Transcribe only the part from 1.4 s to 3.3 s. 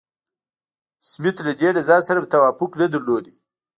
له دې نظر سره توافق نه درلود.